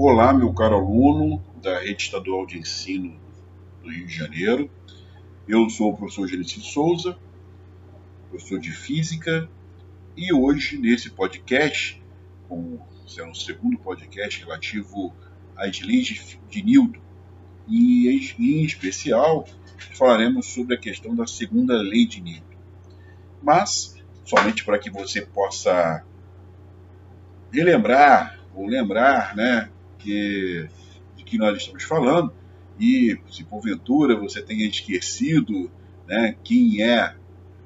[0.00, 3.18] Olá, meu caro aluno da Rede Estadual de Ensino
[3.82, 4.70] do Rio de Janeiro.
[5.48, 7.18] Eu sou o professor Genesi Souza,
[8.30, 9.50] professor de Física,
[10.16, 12.00] e hoje, nesse podcast,
[12.48, 15.12] como será o segundo podcast relativo
[15.56, 17.00] às leis de Newton,
[17.66, 18.08] e
[18.38, 19.48] em especial
[19.96, 22.56] falaremos sobre a questão da segunda lei de Newton.
[23.42, 26.04] Mas, somente para que você possa
[27.50, 29.68] relembrar ou lembrar né,
[29.98, 30.68] que,
[31.16, 32.32] de que nós estamos falando,
[32.78, 35.70] e se porventura você tenha esquecido
[36.06, 37.14] né, quem é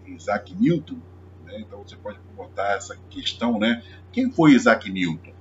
[0.07, 0.99] Isaac Newton,
[1.45, 3.83] né, então você pode botar essa questão, né?
[4.11, 5.33] Quem foi Isaac Newton?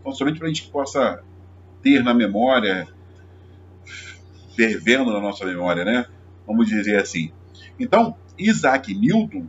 [0.00, 1.22] Então, somente para a gente possa
[1.82, 2.86] ter na memória,
[4.54, 6.06] fervendo na nossa memória, né?
[6.46, 7.32] Vamos dizer assim.
[7.78, 9.46] Então, Isaac Newton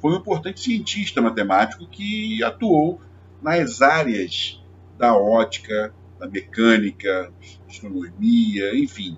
[0.00, 3.00] foi um importante cientista matemático que atuou
[3.42, 4.60] nas áreas
[4.98, 7.32] da ótica, da mecânica,
[7.66, 9.16] astronomia, enfim.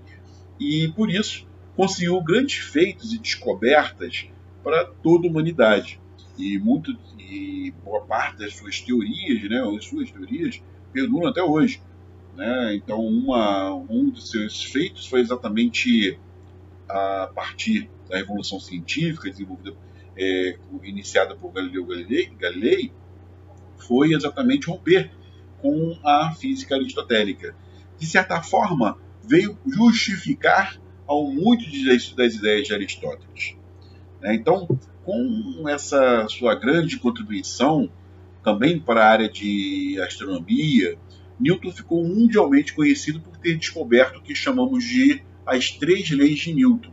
[0.58, 4.28] E por isso conseguiu grandes feitos e descobertas
[4.62, 6.00] para toda a humanidade.
[6.38, 11.82] E, muito, e boa parte das suas teorias, né, as suas teorias, perduram até hoje.
[12.36, 12.76] Né?
[12.76, 16.18] Então, uma, um dos seus feitos foi exatamente
[16.88, 19.76] a partir da Revolução Científica, desenvolvida,
[20.16, 22.92] é, iniciada por Galileu Galilei, Galilei,
[23.78, 25.10] foi exatamente romper
[25.62, 27.54] com a física aristotélica.
[27.98, 31.64] De certa forma, veio justificar ao muito
[32.16, 33.54] das ideias de Aristóteles.
[34.20, 34.34] Né?
[34.34, 34.68] Então,
[35.04, 37.88] com essa sua grande contribuição
[38.42, 40.98] também para a área de astronomia,
[41.38, 46.52] Newton ficou mundialmente conhecido por ter descoberto o que chamamos de as três leis de
[46.52, 46.92] Newton.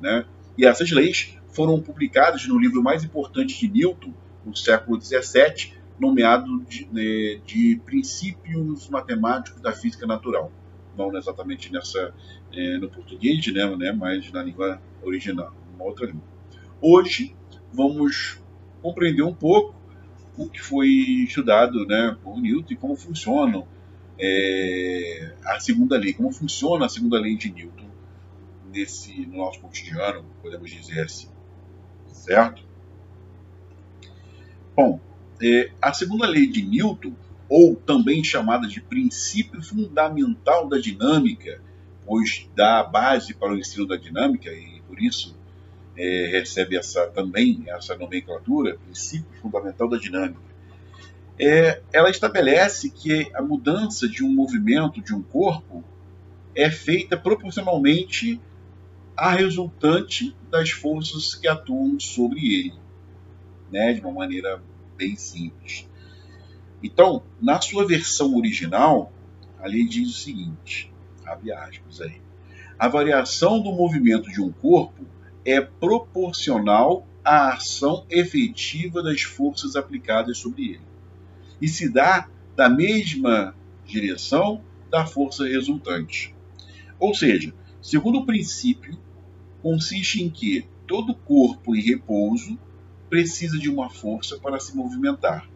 [0.00, 0.24] Né?
[0.56, 4.12] E essas leis foram publicadas no livro mais importante de Newton,
[4.44, 10.52] no século XVII, nomeado de, né, de princípios matemáticos da física natural.
[10.96, 12.14] Não exatamente nessa
[12.52, 16.22] é, no português, né, né, mas na língua original, uma outra língua.
[16.80, 17.34] Hoje
[17.72, 18.40] vamos
[18.82, 19.74] compreender um pouco
[20.36, 23.64] o que foi estudado né, por Newton e como funciona
[24.18, 27.86] é, a segunda lei, como funciona a segunda lei de Newton
[28.72, 31.28] nesse, no nosso cotidiano, podemos dizer assim,
[32.08, 32.62] certo?
[34.74, 35.00] Bom,
[35.42, 37.12] é, a segunda lei de Newton,
[37.48, 41.60] ou também chamada de princípio fundamental da dinâmica,
[42.04, 45.36] pois dá a base para o ensino da dinâmica e por isso
[45.96, 50.40] é, recebe essa também essa nomenclatura, princípio fundamental da dinâmica.
[51.38, 55.84] É, ela estabelece que a mudança de um movimento de um corpo
[56.54, 58.40] é feita proporcionalmente
[59.16, 62.74] à resultante das forças que atuam sobre ele,
[63.70, 64.60] né, de uma maneira
[64.96, 65.88] bem simples.
[66.82, 69.12] Então, na sua versão original,
[69.58, 70.92] a lei diz o seguinte,
[71.24, 72.20] abre aspas aí,
[72.78, 75.06] a variação do movimento de um corpo
[75.44, 80.86] é proporcional à ação efetiva das forças aplicadas sobre ele
[81.60, 86.34] e se dá da mesma direção da força resultante.
[86.98, 88.98] Ou seja, segundo o princípio,
[89.62, 92.58] consiste em que todo corpo em repouso
[93.08, 95.48] precisa de uma força para se movimentar,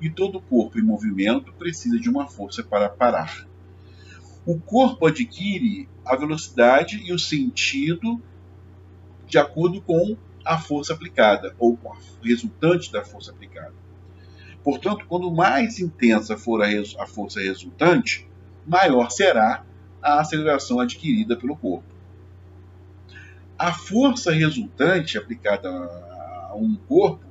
[0.00, 3.46] e todo corpo em movimento precisa de uma força para parar.
[4.46, 8.20] O corpo adquire a velocidade e o sentido
[9.26, 13.72] de acordo com a força aplicada, ou com a resultante da força aplicada.
[14.62, 16.66] Portanto, quando mais intensa for a,
[16.98, 18.28] a força resultante,
[18.66, 19.64] maior será
[20.02, 21.94] a aceleração adquirida pelo corpo.
[23.58, 25.70] A força resultante aplicada
[26.54, 27.24] um corpo,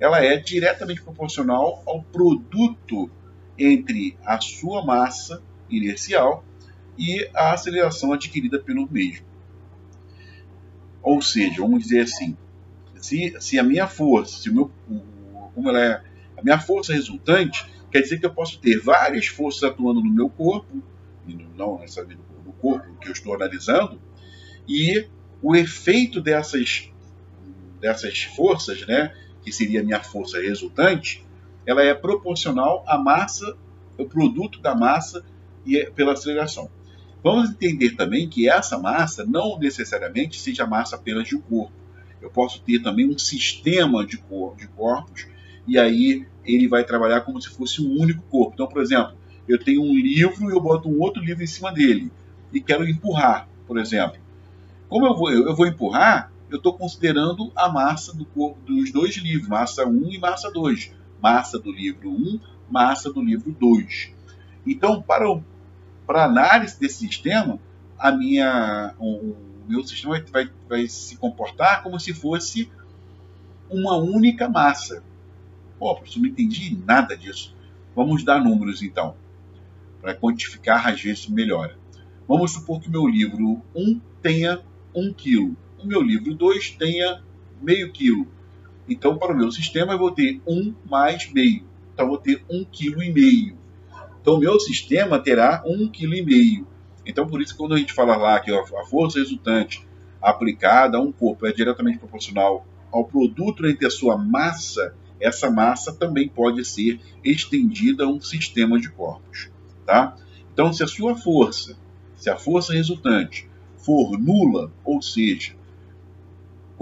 [0.00, 3.10] ela é diretamente proporcional ao produto
[3.58, 6.44] entre a sua massa inercial
[6.98, 9.26] e a aceleração adquirida pelo mesmo.
[11.02, 12.36] Ou seja, vamos dizer assim,
[12.96, 14.70] se, se a minha força, se o meu,
[15.54, 16.02] como ela é,
[16.36, 20.28] a minha força resultante, quer dizer que eu posso ter várias forças atuando no meu
[20.28, 20.82] corpo,
[21.56, 24.00] não necessariamente no corpo que eu estou analisando,
[24.68, 25.06] e
[25.42, 26.91] o efeito dessas
[27.82, 29.12] dessas forças, né,
[29.42, 31.26] que seria a minha força resultante,
[31.66, 33.56] ela é proporcional à massa,
[33.98, 35.24] o produto da massa
[35.66, 36.70] e é pela aceleração.
[37.22, 41.72] Vamos entender também que essa massa não necessariamente seja a massa apenas de um corpo.
[42.20, 45.26] Eu posso ter também um sistema de, cor, de corpos
[45.66, 48.52] e aí ele vai trabalhar como se fosse um único corpo.
[48.54, 49.16] Então, por exemplo,
[49.48, 52.10] eu tenho um livro e eu boto um outro livro em cima dele
[52.52, 54.20] e quero empurrar, por exemplo.
[54.88, 59.16] Como eu vou, eu vou empurrar, eu estou considerando a massa do corpo dos dois
[59.16, 60.92] livros, massa 1 e massa 2.
[61.20, 62.40] Massa do livro 1,
[62.70, 64.12] massa do livro 2.
[64.66, 65.26] Então, para
[66.06, 67.58] para análise desse sistema,
[67.98, 69.36] a minha, o, o
[69.68, 72.70] meu sistema vai, vai, se comportar como se fosse
[73.70, 75.02] uma única massa.
[75.78, 77.54] Pô, professor, não entendi nada disso.
[77.94, 79.14] Vamos dar números então,
[80.00, 81.76] para quantificar às vezes melhora.
[82.26, 84.60] Vamos supor que o meu livro 1 tenha
[84.94, 87.22] 1 kg, o meu livro 2 tenha
[87.60, 88.26] meio quilo.
[88.88, 91.64] Então, para o meu sistema, eu vou ter 1 mais meio.
[91.92, 93.56] Então, eu vou ter 1,5 kg.
[94.20, 96.64] Então, o meu sistema terá 1,5 kg.
[97.06, 99.86] Então, por isso, quando a gente fala lá que a força resultante
[100.20, 105.92] aplicada a um corpo é diretamente proporcional ao produto entre a sua massa, essa massa
[105.92, 109.50] também pode ser estendida a um sistema de corpos.
[109.86, 110.16] Tá?
[110.52, 111.76] Então, se a sua força,
[112.16, 113.48] se a força resultante
[113.78, 115.54] for nula, ou seja,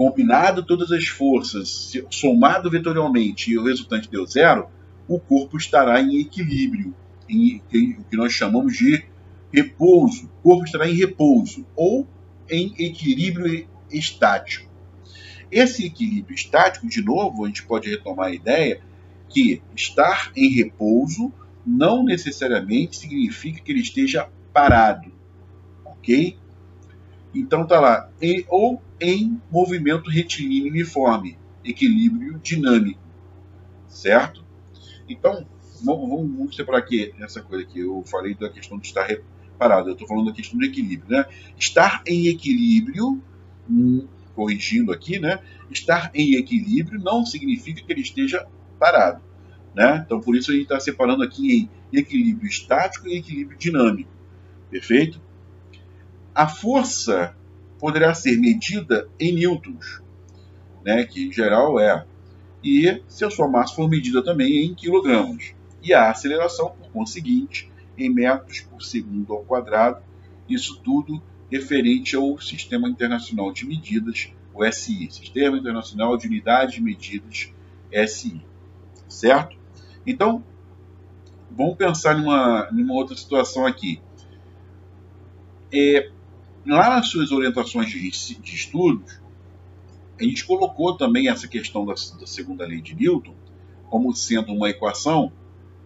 [0.01, 4.67] combinado todas as forças, somado vetorialmente e o resultante deu zero,
[5.07, 6.95] o corpo estará em equilíbrio,
[7.29, 9.05] em, em o que nós chamamos de
[9.53, 10.25] repouso.
[10.39, 12.07] O corpo estará em repouso ou
[12.49, 14.71] em equilíbrio estático.
[15.51, 18.81] Esse equilíbrio estático, de novo, a gente pode retomar a ideia
[19.29, 21.31] que estar em repouso
[21.63, 25.11] não necessariamente significa que ele esteja parado,
[25.85, 26.35] ok?
[27.35, 28.09] Então tá lá,
[28.49, 33.01] ou em movimento retilíneo uniforme, equilíbrio dinâmico,
[33.87, 34.45] certo?
[35.09, 35.45] Então,
[35.83, 37.79] vamos, vamos separar aqui essa coisa aqui.
[37.79, 39.09] Eu falei da questão de estar
[39.57, 41.25] parado, eu estou falando da questão do equilíbrio, né?
[41.57, 43.21] Estar em equilíbrio,
[43.69, 45.39] hum, corrigindo aqui, né?
[45.71, 48.47] Estar em equilíbrio não significa que ele esteja
[48.79, 49.21] parado,
[49.73, 50.03] né?
[50.05, 54.11] Então, por isso a gente está separando aqui em equilíbrio estático e equilíbrio dinâmico,
[54.69, 55.19] perfeito?
[56.33, 57.35] A força
[57.81, 60.03] poderá ser medida em newtons,
[60.85, 62.05] né, que em geral é,
[62.63, 65.55] e se a sua massa for medida também em quilogramas.
[65.81, 70.03] E a aceleração, por conseguinte, em metros por segundo ao quadrado,
[70.47, 71.19] isso tudo
[71.51, 77.51] referente ao Sistema Internacional de Medidas, o SI, Sistema Internacional de Unidades de Medidas,
[78.07, 78.45] SI,
[79.09, 79.57] certo?
[80.05, 80.43] Então,
[81.49, 83.99] vamos pensar numa, numa outra situação aqui.
[85.73, 86.11] É,
[86.65, 88.09] lá nas suas orientações de,
[88.39, 89.19] de estudos,
[90.19, 93.33] a gente colocou também essa questão da, da, segunda lei de Newton
[93.89, 95.31] como sendo uma equação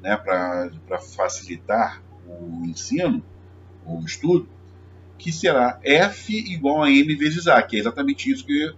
[0.01, 3.23] né, para facilitar o ensino,
[3.85, 4.47] o estudo,
[5.17, 8.73] que será F igual a M vezes A, que é exatamente isso que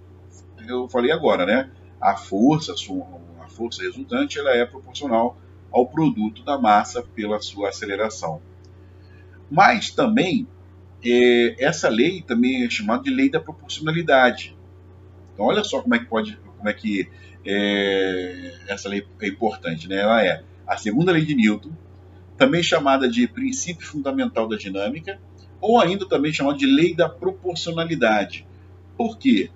[0.68, 1.72] eu falei agora, né?
[2.00, 5.38] A força, a força resultante, ela é proporcional
[5.72, 8.42] ao produto da massa pela sua aceleração.
[9.50, 10.48] Mas também
[11.04, 14.56] é, essa lei também é chamada de lei da proporcionalidade.
[15.34, 17.10] Então, olha só como é que pode, como é que
[17.46, 19.98] é, essa lei é importante, né?
[19.98, 21.72] Ela é a segunda lei de Newton,
[22.38, 25.20] também chamada de princípio fundamental da dinâmica,
[25.62, 28.46] ou ainda também chamada de lei da proporcionalidade.
[28.98, 29.50] Por quê?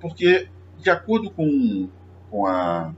[0.00, 1.88] Porque, de acordo com,
[2.30, 2.94] com, a,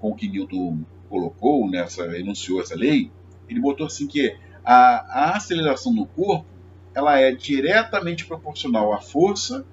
[0.00, 3.10] com o que Newton colocou nessa, enunciou essa lei,
[3.48, 4.36] ele botou assim que
[4.70, 6.46] a, a aceleração do corpo
[6.94, 9.64] ela é diretamente proporcional à força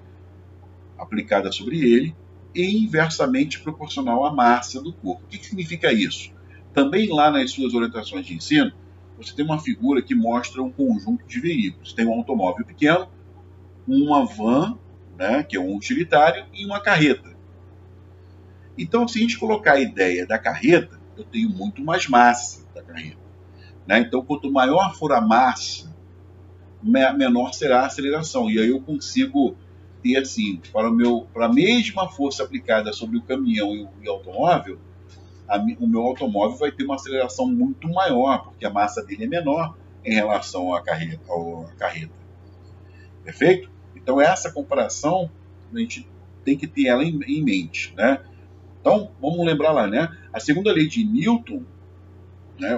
[0.96, 2.16] aplicada sobre ele
[2.54, 5.22] e inversamente proporcional à massa do corpo.
[5.24, 6.32] O que, que significa isso?
[6.72, 8.72] Também lá nas suas orientações de ensino,
[9.18, 11.92] você tem uma figura que mostra um conjunto de veículos.
[11.92, 13.06] Tem um automóvel pequeno,
[13.86, 14.78] uma van,
[15.18, 17.36] né, que é um utilitário, e uma carreta.
[18.78, 22.82] Então, se a gente colocar a ideia da carreta, eu tenho muito mais massa da
[22.82, 23.25] carreta.
[23.86, 24.00] Né?
[24.00, 25.94] Então, quanto maior for a massa,
[26.82, 28.50] menor será a aceleração.
[28.50, 29.56] E aí eu consigo
[30.02, 33.88] ter, assim, para, o meu, para a mesma força aplicada sobre o caminhão e o,
[34.02, 34.78] e automóvel,
[35.48, 39.28] a, o meu automóvel vai ter uma aceleração muito maior, porque a massa dele é
[39.28, 41.20] menor em relação à carreta.
[41.28, 42.14] À carreta.
[43.24, 43.70] Perfeito?
[43.94, 45.30] Então, essa comparação,
[45.74, 46.08] a gente
[46.44, 47.92] tem que ter ela em, em mente.
[47.96, 48.20] Né?
[48.80, 50.16] Então, vamos lembrar lá, né?
[50.32, 51.62] A segunda lei de Newton,
[52.58, 52.76] né,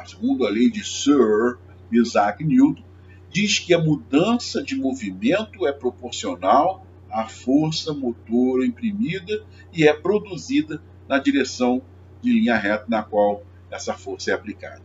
[0.00, 1.58] a segunda lei de Sir
[1.92, 2.82] Isaac Newton,
[3.30, 10.82] diz que a mudança de movimento é proporcional à força motora imprimida e é produzida
[11.08, 11.82] na direção
[12.22, 14.82] de linha reta na qual essa força é aplicada.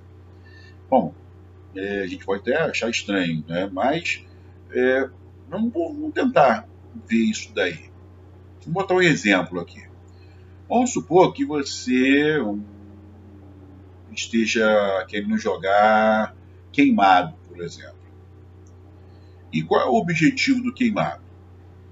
[0.89, 1.13] Bom,
[1.75, 3.69] é, a gente pode até achar estranho, né?
[3.71, 4.23] mas
[4.71, 5.09] é,
[5.49, 6.67] vamos, vamos tentar
[7.07, 7.89] ver isso daí.
[8.63, 9.83] Vou botar um exemplo aqui.
[10.67, 12.39] Vamos supor que você,
[14.21, 16.35] esteja querendo jogar
[16.71, 17.95] queimado, por exemplo.
[19.51, 21.23] E qual é o objetivo do queimado?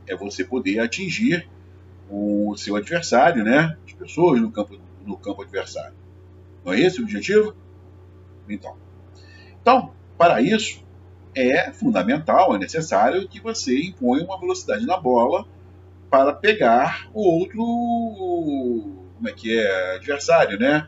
[0.05, 1.47] É você poder atingir
[2.09, 3.77] o seu adversário, né?
[3.85, 5.95] As pessoas no campo, no campo adversário.
[6.63, 7.55] Não é esse o objetivo?
[8.49, 8.75] Então,
[9.61, 10.83] Então, para isso,
[11.35, 15.45] é fundamental, é necessário que você imponha uma velocidade na bola
[16.09, 17.57] para pegar o outro,
[19.15, 20.87] como é que é, adversário, né?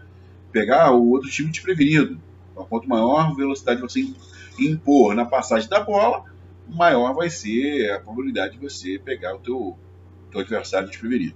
[0.56, 2.18] Pegar o outro time desprevenido.
[2.54, 4.08] Então, quanto maior velocidade você
[4.58, 6.24] impor na passagem da bola,
[6.66, 9.78] maior vai ser a probabilidade de você pegar o teu,
[10.32, 11.36] teu adversário desprevenido.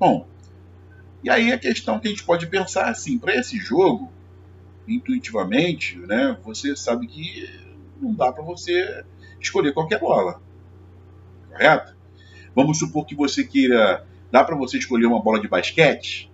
[0.00, 0.26] Bom,
[1.22, 4.10] e aí a questão que a gente pode pensar assim, para esse jogo,
[4.88, 7.48] intuitivamente, né, você sabe que
[8.02, 9.04] não dá para você
[9.40, 10.42] escolher qualquer bola.
[11.50, 11.96] Correto?
[12.52, 14.04] Vamos supor que você queira.
[14.28, 16.28] Dá para você escolher uma bola de basquete?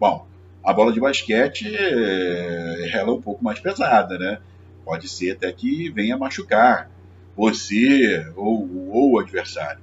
[0.00, 0.25] Bom,
[0.66, 4.40] a bola de basquete é, ela é um pouco mais pesada, né?
[4.84, 6.90] Pode ser até que venha machucar
[7.36, 9.80] você ou, ou o adversário.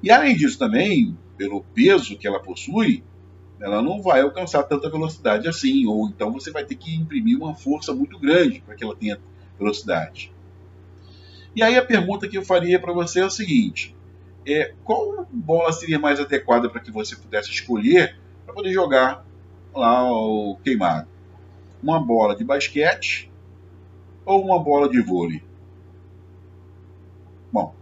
[0.00, 3.02] E além disso também, pelo peso que ela possui,
[3.60, 7.56] ela não vai alcançar tanta velocidade assim, ou então você vai ter que imprimir uma
[7.56, 9.18] força muito grande para que ela tenha
[9.58, 10.32] velocidade.
[11.54, 13.92] E aí a pergunta que eu faria para você é o seguinte:
[14.46, 19.28] é, qual bola seria mais adequada para que você pudesse escolher para poder jogar
[19.74, 21.08] lá o queimado?
[21.82, 23.30] Uma bola de basquete
[24.24, 25.42] ou uma bola de vôlei?
[27.52, 27.74] Bom,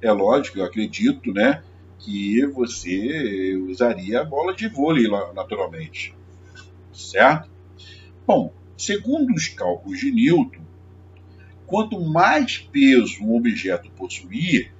[0.00, 1.62] é lógico, eu acredito, né,
[1.98, 6.14] que você usaria a bola de vôlei naturalmente.
[6.92, 7.50] Certo?
[8.26, 10.64] Bom, segundo os cálculos de Newton,
[11.66, 14.72] quanto mais peso um objeto possuir,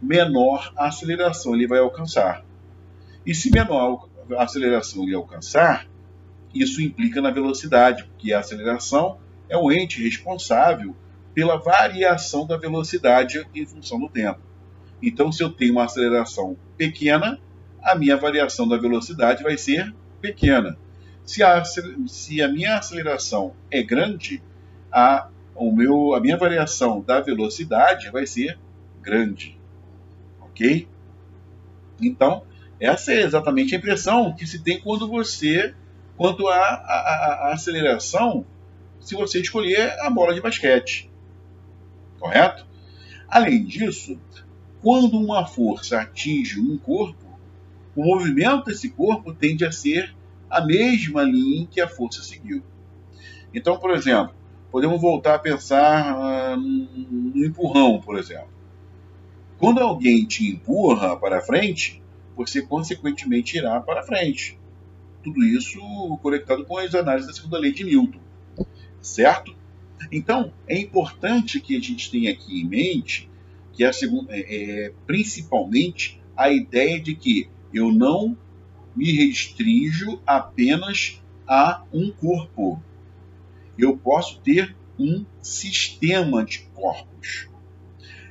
[0.00, 2.44] menor a aceleração ele vai alcançar.
[3.24, 5.88] E se menor a aceleração ele alcançar,
[6.60, 10.94] isso implica na velocidade, porque a aceleração é o ente responsável
[11.34, 14.40] pela variação da velocidade em função do tempo.
[15.02, 17.38] Então, se eu tenho uma aceleração pequena,
[17.82, 20.76] a minha variação da velocidade vai ser pequena.
[21.24, 24.42] Se a, se a minha aceleração é grande,
[24.90, 28.58] a, o meu, a minha variação da velocidade vai ser
[29.02, 29.58] grande.
[30.40, 30.88] Ok?
[32.00, 32.44] Então,
[32.80, 35.74] essa é exatamente a impressão que se tem quando você,
[36.16, 38.44] quanto à aceleração,
[39.00, 41.10] se você escolher a bola de basquete.
[42.18, 42.66] Correto?
[43.28, 44.18] Além disso,
[44.82, 47.26] quando uma força atinge um corpo,
[47.94, 50.14] o movimento desse corpo tende a ser
[50.48, 52.62] a mesma linha que a força seguiu.
[53.52, 54.34] Então, por exemplo,
[54.70, 58.48] podemos voltar a pensar uh, no empurrão, por exemplo.
[59.58, 62.02] Quando alguém te empurra para frente,
[62.36, 64.58] você consequentemente irá para frente.
[65.26, 65.80] Tudo isso
[66.22, 68.20] conectado com as análises da segunda lei de Newton.
[69.02, 69.56] Certo?
[70.12, 73.28] Então, é importante que a gente tenha aqui em mente
[73.72, 78.38] que é, segunda, é, é principalmente a ideia de que eu não
[78.94, 82.80] me restringo apenas a um corpo.
[83.76, 87.48] Eu posso ter um sistema de corpos.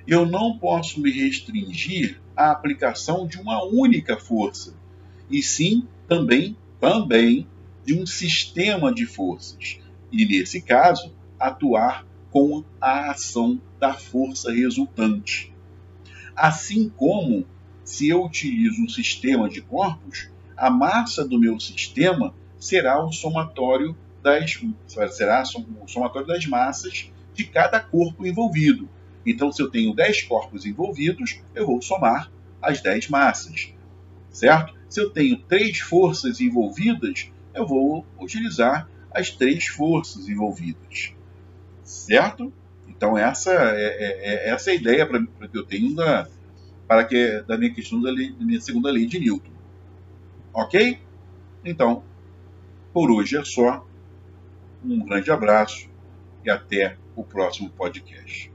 [0.08, 4.78] Eu não posso me restringir à aplicação de uma única força,
[5.30, 7.48] e sim também também
[7.86, 9.80] de um sistema de forças.
[10.12, 15.54] E nesse caso, atuar com a ação da força resultante.
[16.36, 17.46] Assim como,
[17.84, 23.96] se eu utilizo um sistema de corpos, a massa do meu sistema será o somatório
[24.22, 28.90] das será o somatório das massas de cada corpo envolvido.
[29.26, 33.74] Então, se eu tenho 10 corpos envolvidos, eu vou somar as 10 massas.
[34.30, 34.75] Certo?
[34.96, 41.16] Se eu tenho três forças envolvidas, eu vou utilizar as três forças envolvidas
[41.86, 42.52] certo?
[42.88, 46.28] Então essa é, é, é essa é a ideia para que eu tenho da,
[46.88, 49.52] para que da minha questão da, lei, da minha segunda lei de Newton,
[50.54, 51.00] ok?
[51.64, 52.04] Então
[52.92, 53.86] por hoje é só.
[54.82, 55.90] Um grande abraço
[56.44, 58.55] e até o próximo podcast.